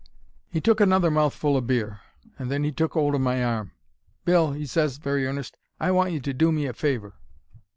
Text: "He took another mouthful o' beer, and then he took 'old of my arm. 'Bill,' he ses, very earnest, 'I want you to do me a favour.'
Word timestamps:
"He 0.49 0.59
took 0.61 0.81
another 0.81 1.11
mouthful 1.11 1.55
o' 1.55 1.61
beer, 1.61 1.99
and 2.39 2.49
then 2.49 2.63
he 2.63 2.71
took 2.71 2.95
'old 2.95 3.13
of 3.13 3.21
my 3.21 3.43
arm. 3.43 3.73
'Bill,' 4.25 4.53
he 4.53 4.65
ses, 4.65 4.97
very 4.97 5.27
earnest, 5.27 5.55
'I 5.79 5.91
want 5.91 6.11
you 6.11 6.19
to 6.21 6.33
do 6.33 6.51
me 6.51 6.65
a 6.65 6.73
favour.' 6.73 7.13